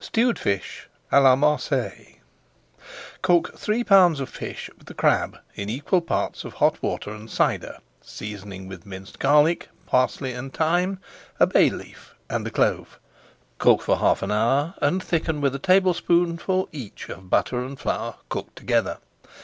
[0.00, 2.16] [Page 472] STEWED FISH À LA MARSEILLES
[3.22, 7.30] Cook three pounds of fish with a crab in equal parts of hot water and
[7.30, 10.98] cider, seasoning with minced garlic, parsley, and thyme,
[11.38, 12.98] a bay leaf, and a clove.
[13.58, 18.16] Cook for half an hour and thicken with a tablespoonful each of butter and flour
[18.28, 18.98] cooked together.